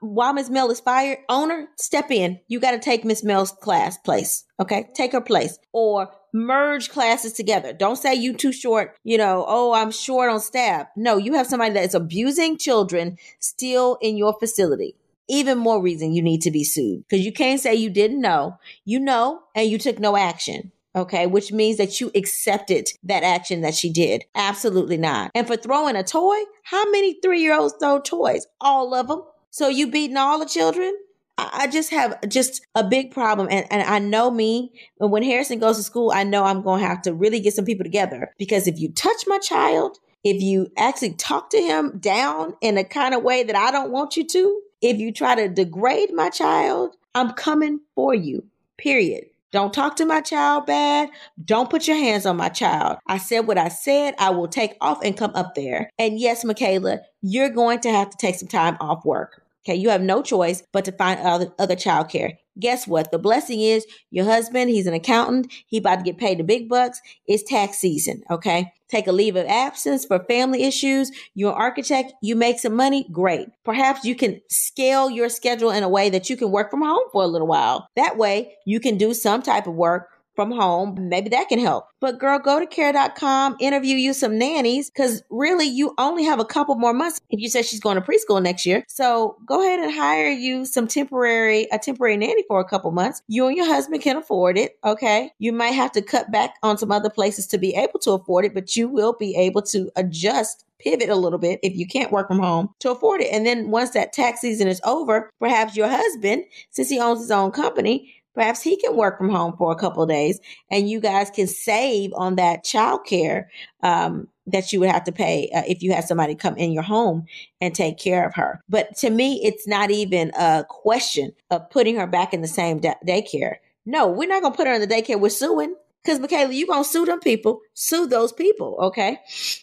[0.00, 2.40] While Miss Mel is fired, owner, step in.
[2.48, 4.44] You got to take Miss Mel's class place.
[4.58, 4.88] Okay.
[4.94, 7.72] Take her place or merge classes together.
[7.72, 10.86] Don't say you too short, you know, oh, I'm short on staff.
[10.96, 14.96] No, you have somebody that is abusing children still in your facility.
[15.28, 18.58] Even more reason you need to be sued because you can't say you didn't know.
[18.84, 20.72] You know, and you took no action.
[20.96, 24.24] Okay, which means that you accepted that action that she did.
[24.34, 25.30] Absolutely not.
[25.36, 28.48] And for throwing a toy, how many three year olds throw toys?
[28.60, 29.22] All of them.
[29.50, 30.96] So you beating all the children?
[31.38, 33.48] I just have just a big problem.
[33.50, 36.80] And, and I know me, and when Harrison goes to school, I know I'm going
[36.82, 40.42] to have to really get some people together because if you touch my child, if
[40.42, 44.16] you actually talk to him down in a kind of way that I don't want
[44.16, 48.44] you to, if you try to degrade my child, I'm coming for you,
[48.76, 49.29] period.
[49.52, 51.10] Don't talk to my child bad.
[51.44, 52.98] Don't put your hands on my child.
[53.06, 54.14] I said what I said.
[54.18, 55.90] I will take off and come up there.
[55.98, 59.42] And yes, Michaela, you're going to have to take some time off work.
[59.66, 62.36] Okay, you have no choice but to find other, other childcare.
[62.58, 63.10] Guess what?
[63.10, 66.68] The blessing is your husband, he's an accountant, he about to get paid the big
[66.68, 67.00] bucks.
[67.26, 68.72] It's tax season, okay?
[68.90, 71.12] Take a leave of absence for family issues.
[71.34, 73.48] You're an architect, you make some money, great.
[73.64, 77.04] Perhaps you can scale your schedule in a way that you can work from home
[77.12, 77.88] for a little while.
[77.96, 80.08] That way, you can do some type of work
[80.40, 80.96] from home.
[81.10, 81.88] Maybe that can help.
[82.00, 86.46] But girl, go to care.com, interview you some nannies because really you only have a
[86.46, 88.82] couple more months if you said she's going to preschool next year.
[88.88, 93.20] So go ahead and hire you some temporary, a temporary nanny for a couple months.
[93.28, 94.78] You and your husband can afford it.
[94.82, 95.30] Okay.
[95.38, 98.46] You might have to cut back on some other places to be able to afford
[98.46, 102.10] it, but you will be able to adjust pivot a little bit if you can't
[102.10, 103.32] work from home to afford it.
[103.32, 107.30] And then once that tax season is over, perhaps your husband, since he owns his
[107.30, 111.30] own company, Perhaps he can work from home for a couple days and you guys
[111.30, 113.44] can save on that childcare
[113.82, 116.82] um, that you would have to pay uh, if you had somebody come in your
[116.82, 117.26] home
[117.60, 118.62] and take care of her.
[118.66, 122.78] But to me, it's not even a question of putting her back in the same
[122.78, 123.56] da- daycare.
[123.84, 125.20] No, we're not going to put her in the daycare.
[125.20, 125.74] We're suing.
[126.02, 129.18] Because Michaela, you're gonna sue them people, sue those people, okay?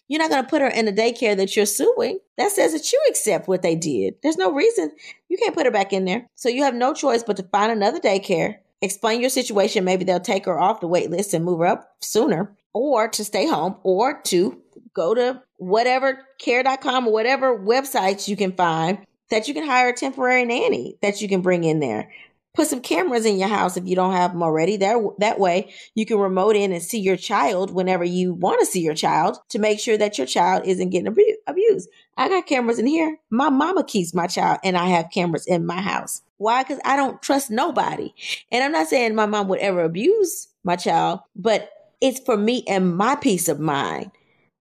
[0.08, 2.20] You're not gonna put her in the daycare that you're suing.
[2.38, 4.14] That says that you accept what they did.
[4.22, 4.92] There's no reason
[5.30, 6.28] you can't put her back in there.
[6.36, 9.84] So you have no choice but to find another daycare, explain your situation.
[9.84, 13.24] Maybe they'll take her off the wait list and move her up sooner, or to
[13.24, 14.62] stay home, or to
[14.94, 19.94] go to whatever care.com or whatever websites you can find that you can hire a
[19.94, 22.10] temporary nanny that you can bring in there
[22.58, 24.78] put some cameras in your house if you don't have them already.
[24.78, 28.66] That, that way you can remote in and see your child whenever you want to
[28.66, 31.88] see your child to make sure that your child isn't getting abu- abused.
[32.18, 33.20] I got cameras in here.
[33.30, 36.24] My mama keeps my child and I have cameras in my house.
[36.38, 36.64] Why?
[36.64, 38.14] Because I don't trust nobody.
[38.52, 41.70] And I'm not saying my mom would ever abuse my child, but
[42.02, 44.12] it's for me and my peace of mind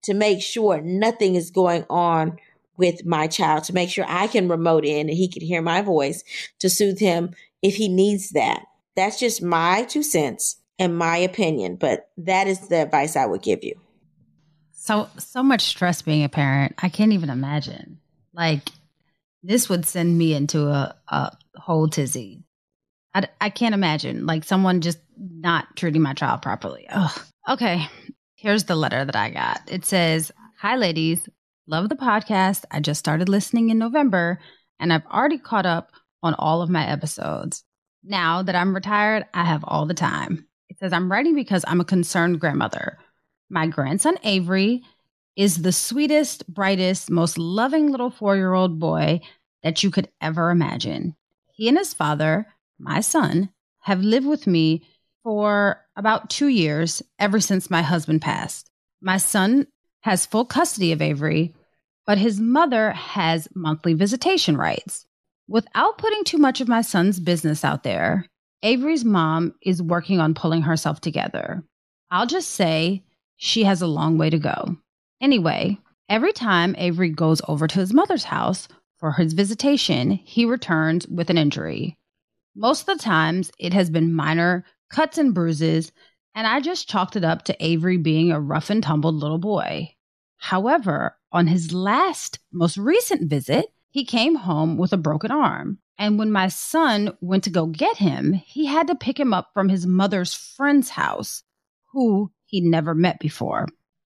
[0.03, 2.37] to make sure nothing is going on
[2.77, 5.81] with my child, to make sure I can remote in and he can hear my
[5.81, 6.23] voice
[6.59, 8.63] to soothe him if he needs that.
[8.95, 13.41] That's just my two cents and my opinion, but that is the advice I would
[13.41, 13.73] give you.
[14.71, 16.75] So so much stress being a parent.
[16.77, 17.99] I can't even imagine.
[18.33, 18.69] Like
[19.43, 22.41] this would send me into a, a whole tizzy.
[23.13, 26.87] I, I can't imagine like someone just not treating my child properly.
[26.89, 27.13] Oh,
[27.49, 27.85] Okay,
[28.35, 29.61] here's the letter that I got.
[29.67, 31.27] It says, "Hi ladies,
[31.67, 32.63] love the podcast.
[32.71, 34.39] I just started listening in November
[34.79, 35.91] and I've already caught up
[36.23, 37.65] on all of my episodes.
[38.01, 40.47] Now that I'm retired, I have all the time.
[40.69, 42.97] It says, I'm writing because I'm a concerned grandmother.
[43.49, 44.83] My grandson, Avery,
[45.35, 49.19] is the sweetest, brightest, most loving little four year old boy
[49.63, 51.15] that you could ever imagine.
[51.57, 52.45] He and his father,
[52.79, 53.49] my son,
[53.81, 54.83] have lived with me
[55.23, 58.69] for about two years, ever since my husband passed.
[59.01, 59.65] My son
[60.01, 61.55] has full custody of Avery,
[62.05, 65.07] but his mother has monthly visitation rights.
[65.47, 68.27] Without putting too much of my son's business out there,
[68.61, 71.63] Avery's mom is working on pulling herself together.
[72.11, 73.03] I'll just say
[73.37, 74.77] she has a long way to go.
[75.21, 78.67] Anyway, every time Avery goes over to his mother's house
[78.99, 81.97] for his visitation, he returns with an injury.
[82.55, 85.91] Most of the times, it has been minor cuts and bruises,
[86.33, 89.93] and I just chalked it up to Avery being a rough and tumbled little boy.
[90.37, 95.79] However, on his last, most recent visit, he came home with a broken arm.
[95.97, 99.49] And when my son went to go get him, he had to pick him up
[99.53, 101.43] from his mother's friend's house,
[101.91, 103.67] who he'd never met before.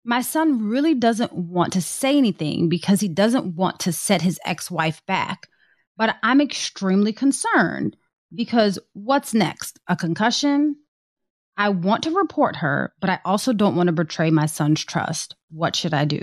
[0.05, 4.39] My son really doesn't want to say anything because he doesn't want to set his
[4.45, 5.47] ex wife back.
[5.95, 7.95] But I'm extremely concerned
[8.33, 9.79] because what's next?
[9.87, 10.75] A concussion?
[11.55, 15.35] I want to report her, but I also don't want to betray my son's trust.
[15.51, 16.21] What should I do?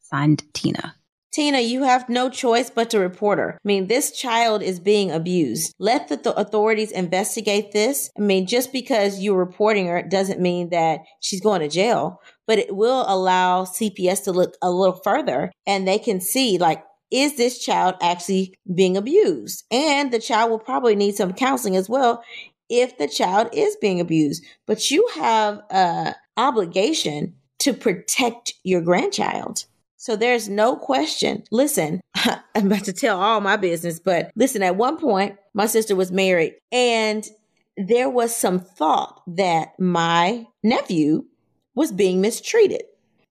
[0.00, 0.96] Signed, Tina.
[1.32, 3.54] Tina, you have no choice but to report her.
[3.54, 5.72] I mean, this child is being abused.
[5.78, 8.10] Let the th- authorities investigate this.
[8.18, 12.20] I mean, just because you're reporting her doesn't mean that she's going to jail,
[12.52, 16.84] but it will allow CPS to look a little further and they can see like,
[17.10, 19.64] is this child actually being abused?
[19.70, 22.22] And the child will probably need some counseling as well
[22.68, 24.44] if the child is being abused.
[24.66, 29.64] But you have a obligation to protect your grandchild.
[29.96, 31.44] So there's no question.
[31.50, 35.96] Listen, I'm about to tell all my business, but listen, at one point, my sister
[35.96, 37.26] was married and
[37.78, 41.24] there was some thought that my nephew
[41.74, 42.82] was being mistreated.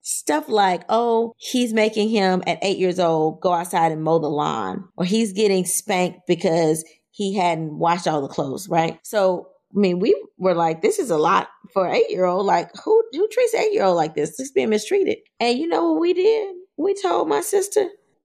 [0.03, 4.27] Stuff like, oh, he's making him at eight years old go outside and mow the
[4.27, 8.97] lawn, or he's getting spanked because he hadn't washed all the clothes, right?
[9.03, 12.47] So, I mean, we were like, this is a lot for eight year old.
[12.47, 14.35] Like, who who treats eight year old like this?
[14.37, 15.17] He's being mistreated.
[15.39, 16.55] And you know what we did?
[16.77, 17.81] We told my sister,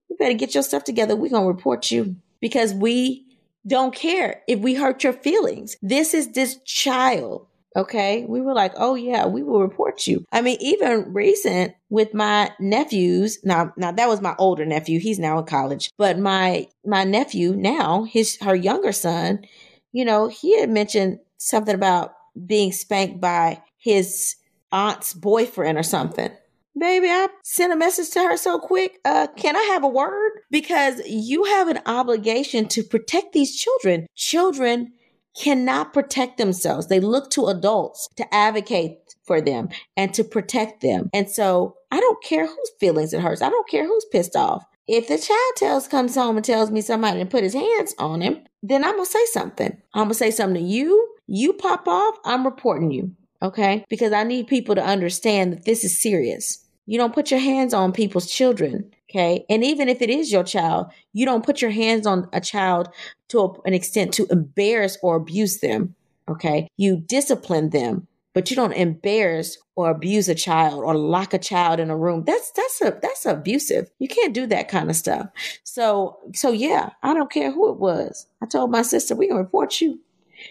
[0.08, 1.14] you better get your stuff together.
[1.14, 3.26] We're gonna report you because we
[3.66, 5.76] don't care if we hurt your feelings.
[5.82, 7.48] This is this child.
[7.76, 8.24] Okay.
[8.26, 10.24] We were like, oh yeah, we will report you.
[10.32, 13.38] I mean, even recent with my nephews.
[13.44, 14.98] Now, now that was my older nephew.
[14.98, 19.44] He's now in college, but my, my nephew now, his, her younger son,
[19.92, 22.14] you know, he had mentioned something about
[22.46, 24.36] being spanked by his
[24.72, 26.30] aunt's boyfriend or something.
[26.78, 28.98] Baby, I sent a message to her so quick.
[29.02, 30.32] Uh, can I have a word?
[30.50, 34.06] Because you have an obligation to protect these children.
[34.14, 34.92] Children
[35.40, 36.88] cannot protect themselves.
[36.88, 41.10] They look to adults to advocate for them and to protect them.
[41.12, 43.42] And so I don't care whose feelings it hurts.
[43.42, 44.64] I don't care who's pissed off.
[44.88, 48.44] If the child tells comes home and tells me somebody put his hands on him,
[48.62, 49.76] then I'm gonna say something.
[49.94, 51.14] I'm gonna say something to you.
[51.26, 53.12] You pop off, I'm reporting you.
[53.42, 53.84] Okay?
[53.88, 56.64] Because I need people to understand that this is serious.
[56.86, 58.92] You don't put your hands on people's children.
[59.08, 59.44] Okay.
[59.48, 62.88] And even if it is your child, you don't put your hands on a child
[63.28, 65.94] to an extent to embarrass or abuse them.
[66.28, 66.68] Okay.
[66.76, 71.78] You discipline them, but you don't embarrass or abuse a child or lock a child
[71.78, 72.24] in a room.
[72.24, 73.88] That's, that's a, that's abusive.
[74.00, 75.28] You can't do that kind of stuff.
[75.62, 78.26] So, so yeah, I don't care who it was.
[78.42, 80.00] I told my sister, we can report you.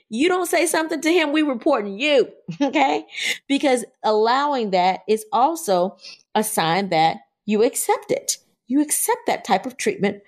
[0.09, 2.29] You don't say something to him, we reporting you.
[2.61, 3.05] Okay.
[3.47, 5.97] Because allowing that is also
[6.35, 8.37] a sign that you accept it.
[8.67, 10.21] You accept that type of treatment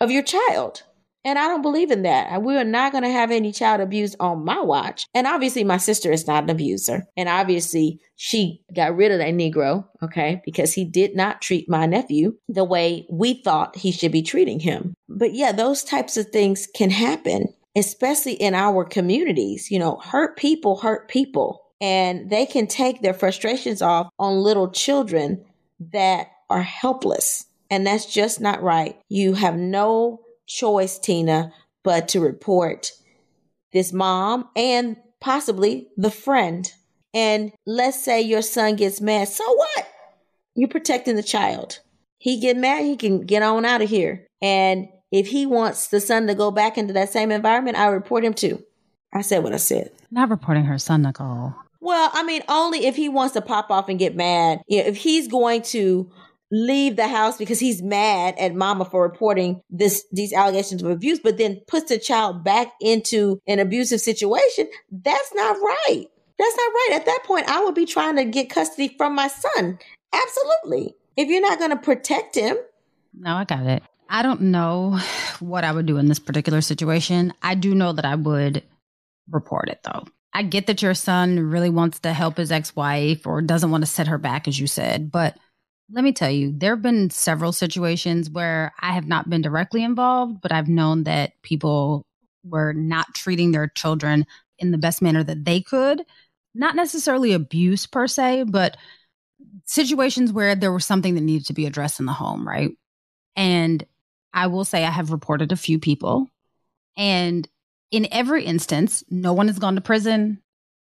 [0.00, 0.82] of your child.
[1.24, 2.42] And I don't believe in that.
[2.42, 5.04] We are not going to have any child abuse on my watch.
[5.14, 7.06] And obviously, my sister is not an abuser.
[7.16, 11.86] And obviously, she got rid of that Negro, okay, because he did not treat my
[11.86, 14.94] nephew the way we thought he should be treating him.
[15.08, 19.70] But yeah, those types of things can happen especially in our communities.
[19.70, 24.70] You know, hurt people hurt people and they can take their frustrations off on little
[24.70, 25.44] children
[25.92, 27.46] that are helpless.
[27.70, 28.98] And that's just not right.
[29.08, 31.52] You have no choice, Tina,
[31.84, 32.92] but to report
[33.72, 36.72] this mom and possibly the friend.
[37.12, 39.28] And let's say your son gets mad.
[39.28, 39.88] So what?
[40.54, 41.80] You're protecting the child.
[42.18, 44.26] He get mad, he can get on out of here.
[44.42, 48.24] And if he wants the son to go back into that same environment, I report
[48.24, 48.62] him too.
[49.12, 49.90] I said what I said.
[50.10, 51.54] Not reporting her son, Nicole.
[51.80, 54.62] Well, I mean, only if he wants to pop off and get mad.
[54.66, 56.10] You know, if he's going to
[56.50, 61.18] leave the house because he's mad at mama for reporting this these allegations of abuse,
[61.18, 66.06] but then puts the child back into an abusive situation, that's not right.
[66.38, 66.90] That's not right.
[66.94, 69.78] At that point, I would be trying to get custody from my son.
[70.12, 70.94] Absolutely.
[71.16, 72.56] If you're not going to protect him.
[73.12, 73.82] No, I got it.
[74.08, 74.98] I don't know
[75.40, 77.32] what I would do in this particular situation.
[77.42, 78.62] I do know that I would
[79.30, 80.04] report it though.
[80.32, 83.82] I get that your son really wants to help his ex wife or doesn't want
[83.82, 85.10] to set her back, as you said.
[85.10, 85.36] But
[85.90, 89.82] let me tell you, there have been several situations where I have not been directly
[89.82, 92.04] involved, but I've known that people
[92.44, 94.26] were not treating their children
[94.58, 96.02] in the best manner that they could.
[96.54, 98.76] Not necessarily abuse per se, but
[99.64, 102.70] situations where there was something that needed to be addressed in the home, right?
[103.36, 103.84] And
[104.32, 106.26] I will say I have reported a few people.
[106.96, 107.48] And
[107.90, 110.42] in every instance, no one has gone to prison,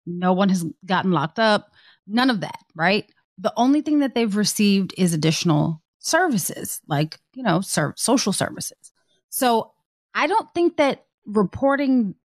[0.06, 1.72] no one has gotten locked up,
[2.06, 3.06] none of that, right?
[3.42, 8.92] The only thing that they've received is additional services, like, you know, ser- social services.
[9.30, 9.72] So
[10.14, 12.16] I don't think that reporting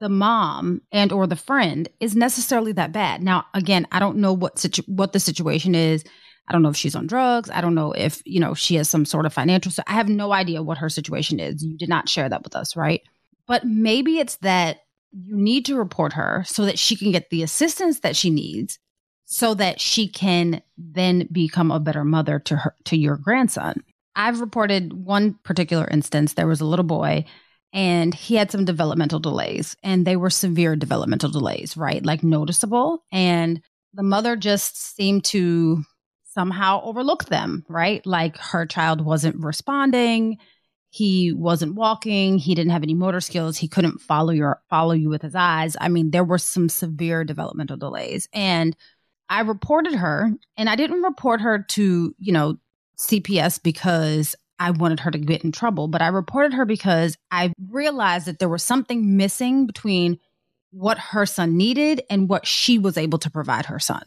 [0.00, 3.22] the mom and or the friend is necessarily that bad.
[3.22, 6.04] Now, again, I don't know what situ- what the situation is.
[6.48, 7.48] I don't know if she's on drugs.
[7.50, 9.72] I don't know if, you know, she has some sort of financial.
[9.72, 11.64] So I have no idea what her situation is.
[11.64, 13.00] You did not share that with us, right?
[13.46, 14.80] But maybe it's that
[15.12, 18.78] you need to report her so that she can get the assistance that she needs
[19.24, 23.82] so that she can then become a better mother to her to your grandson.
[24.16, 26.34] I've reported one particular instance.
[26.34, 27.24] There was a little boy
[27.72, 32.04] and he had some developmental delays and they were severe developmental delays, right?
[32.04, 33.04] Like noticeable.
[33.10, 33.60] And
[33.92, 35.82] the mother just seemed to
[36.34, 38.04] somehow overlook them, right?
[38.06, 40.38] Like her child wasn't responding,
[40.90, 45.08] he wasn't walking, he didn't have any motor skills, he couldn't follow your follow you
[45.08, 45.76] with his eyes.
[45.80, 48.28] I mean, there were some severe developmental delays.
[48.32, 48.76] And
[49.34, 52.56] I reported her and I didn't report her to, you know,
[52.96, 57.52] CPS because I wanted her to get in trouble, but I reported her because I
[57.68, 60.20] realized that there was something missing between
[60.70, 64.04] what her son needed and what she was able to provide her son.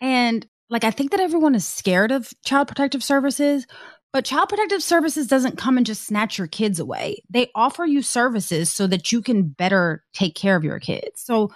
[0.00, 3.66] And like, I think that everyone is scared of child protective services,
[4.10, 7.22] but child protective services doesn't come and just snatch your kids away.
[7.28, 11.20] They offer you services so that you can better take care of your kids.
[11.20, 11.50] So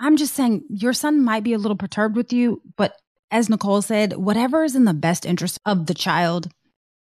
[0.00, 2.96] I'm just saying your son might be a little perturbed with you, but
[3.30, 6.48] as Nicole said, whatever is in the best interest of the child,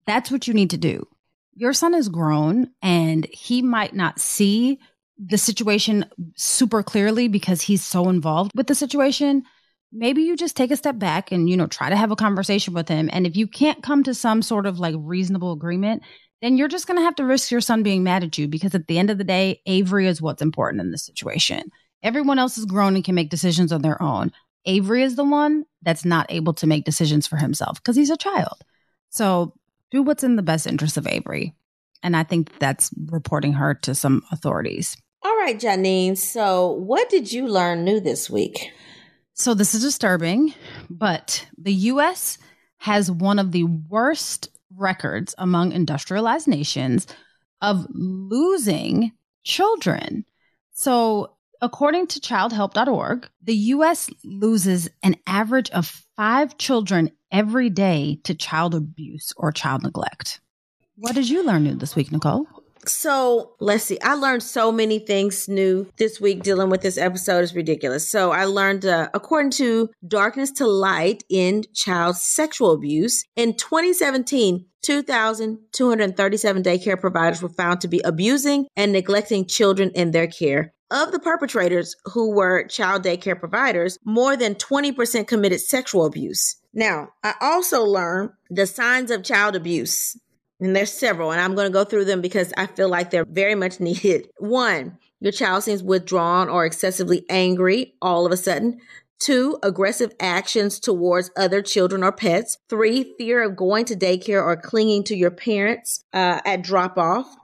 [0.07, 1.07] that's what you need to do.
[1.55, 4.81] Your son is grown and he might not see
[5.19, 9.45] the situation super clearly because he's so involved with the situation.
[9.93, 12.75] Maybe you just take a step back and you know try to have a conversation
[12.75, 13.09] with him.
[13.13, 16.03] And if you can't come to some sort of like reasonable agreement
[16.43, 18.75] then you're just going to have to risk your son being mad at you because
[18.75, 21.71] at the end of the day avery is what's important in this situation
[22.03, 24.33] everyone else is grown and can make decisions on their own.
[24.65, 28.17] Avery is the one that's not able to make decisions for himself because he's a
[28.17, 28.65] child.
[29.11, 29.55] So
[29.91, 31.55] do what's in the best interest of avery.
[32.03, 34.97] And i think that's reporting her to some authorities.
[35.23, 36.17] All right janine.
[36.17, 38.73] So what did you learn new this week?
[39.35, 40.55] So this is disturbing,
[40.91, 42.39] but the US
[42.79, 47.07] has one of the worst records among industrialized nations
[47.63, 49.13] of losing
[49.45, 50.25] children.
[50.73, 55.87] So, according to childhelp.org, the US loses an average of
[56.17, 60.41] five children every day to child abuse or child neglect.
[60.97, 62.47] What did you learn new this week, Nicole?
[62.89, 63.99] So let's see.
[64.01, 68.09] I learned so many things new this week dealing with this episode is ridiculous.
[68.09, 74.67] So I learned, uh, according to Darkness to Light in Child Sexual Abuse, in 2017,
[74.87, 80.73] 2,237 daycare providers were found to be abusing and neglecting children in their care.
[80.93, 86.55] Of the perpetrators who were child daycare providers, more than 20% committed sexual abuse.
[86.73, 90.17] Now, I also learned the signs of child abuse.
[90.61, 93.27] And there's several, and I'm going to go through them because I feel like they're
[93.29, 94.29] very much needed.
[94.39, 98.79] One, your child seems withdrawn or excessively angry all of a sudden.
[99.19, 102.59] Two, aggressive actions towards other children or pets.
[102.69, 107.35] Three, fear of going to daycare or clinging to your parents uh, at drop off.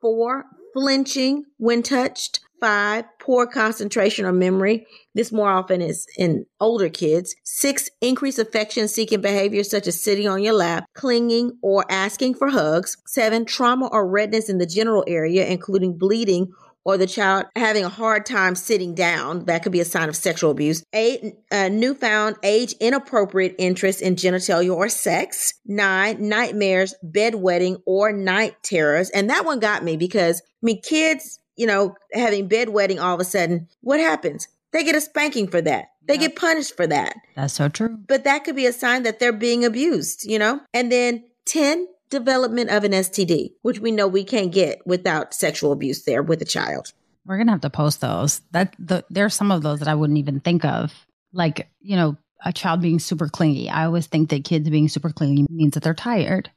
[0.00, 2.40] Four, flinching when touched.
[2.60, 4.86] Five, poor concentration or memory.
[5.16, 7.34] This more often is in older kids.
[7.42, 12.50] Six, increased affection seeking behavior such as sitting on your lap, clinging, or asking for
[12.50, 12.98] hugs.
[13.04, 16.52] Seven, trauma or redness in the general area, including bleeding
[16.84, 19.44] or the child having a hard time sitting down.
[19.44, 20.84] That could be a sign of sexual abuse.
[20.92, 25.54] Eight, uh, newfound age inappropriate interest in genitalia or sex.
[25.64, 29.10] Nine, nightmares, bedwetting, or night terrors.
[29.10, 33.20] And that one got me because, I mean, kids you know, having bedwetting all of
[33.20, 34.48] a sudden, what happens?
[34.72, 35.86] They get a spanking for that.
[36.06, 36.20] They yep.
[36.20, 37.14] get punished for that.
[37.36, 37.98] That's so true.
[38.08, 40.60] But that could be a sign that they're being abused, you know?
[40.74, 45.72] And then 10, development of an STD, which we know we can't get without sexual
[45.72, 46.92] abuse there with a child.
[47.26, 48.40] We're going to have to post those.
[48.52, 50.92] That the, there's some of those that I wouldn't even think of.
[51.32, 53.68] Like, you know, a child being super clingy.
[53.68, 56.50] I always think that kids being super clingy means that they're tired.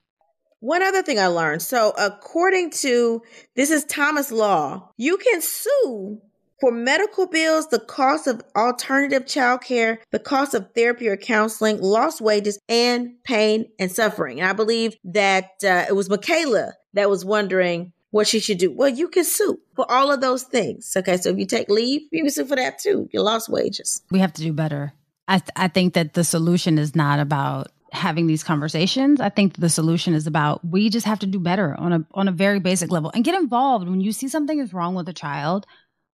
[0.60, 1.62] One other thing I learned.
[1.62, 3.22] So, according to
[3.56, 6.22] this is Thomas Law, you can sue
[6.60, 11.82] for medical bills, the cost of alternative child care, the cost of therapy or counseling,
[11.82, 14.40] lost wages, and pain and suffering.
[14.40, 18.72] And I believe that uh, it was Michaela that was wondering what she should do.
[18.72, 20.94] Well, you can sue for all of those things.
[20.96, 23.10] Okay, so if you take leave, you can sue for that too.
[23.12, 24.02] You lost wages.
[24.10, 24.94] We have to do better.
[25.28, 29.20] I th- I think that the solution is not about having these conversations.
[29.20, 32.28] I think the solution is about we just have to do better on a on
[32.28, 35.14] a very basic level and get involved when you see something is wrong with a
[35.14, 35.66] child.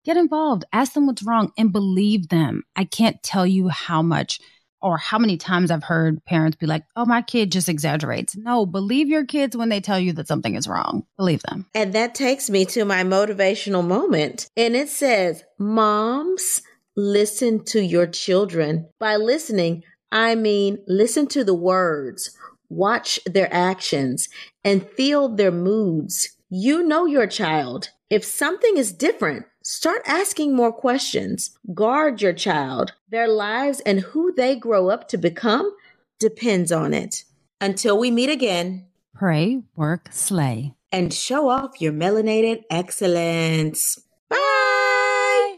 [0.10, 2.64] Get involved, ask them what's wrong and believe them.
[2.76, 4.40] I can't tell you how much
[4.82, 8.66] or how many times I've heard parents be like, "Oh, my kid just exaggerates." No,
[8.66, 11.04] believe your kids when they tell you that something is wrong.
[11.16, 11.68] Believe them.
[11.76, 14.48] And that takes me to my motivational moment.
[14.58, 16.64] And it says, "Moms,
[16.96, 18.88] listen to your children.
[19.00, 22.36] By listening, I mean, listen to the words,
[22.68, 24.28] watch their actions,
[24.64, 26.30] and feel their moods.
[26.50, 27.90] You know your child.
[28.10, 31.52] If something is different, start asking more questions.
[31.76, 32.94] Guard your child.
[33.10, 35.72] Their lives and who they grow up to become
[36.20, 37.24] depends on it.
[37.62, 44.02] Until we meet again, pray, work, slay, and show off your melanated excellence.
[44.28, 45.58] Bye.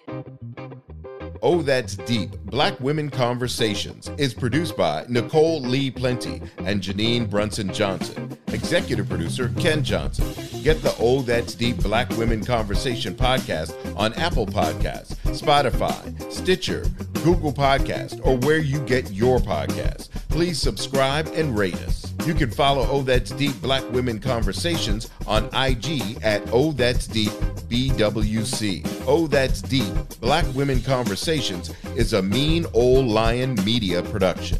[1.44, 7.74] Oh That's Deep Black Women Conversations is produced by Nicole Lee Plenty and Janine Brunson
[7.74, 8.38] Johnson.
[8.50, 10.28] Executive producer Ken Johnson.
[10.64, 16.86] Get the Oh That's Deep Black Women Conversation podcast on Apple Podcasts, Spotify, Stitcher,
[17.24, 20.10] Google Podcast, or where you get your podcasts.
[20.30, 22.14] Please subscribe and rate us.
[22.28, 27.32] You can follow Oh That's Deep Black Women Conversations on IG at Oh That's Deep
[27.68, 29.04] BWC.
[29.08, 34.60] Oh That's Deep Black Women Conversations is a Mean Old Lion media production.